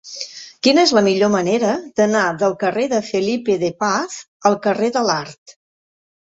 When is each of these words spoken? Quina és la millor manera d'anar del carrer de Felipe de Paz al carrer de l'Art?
Quina 0.67 0.85
és 0.87 0.93
la 0.97 1.03
millor 1.07 1.29
manera 1.33 1.75
d'anar 2.01 2.25
del 2.45 2.57
carrer 2.65 2.87
de 2.95 3.03
Felipe 3.11 3.61
de 3.67 3.71
Paz 3.87 4.19
al 4.53 4.61
carrer 4.67 4.93
de 4.99 5.07
l'Art? 5.13 5.59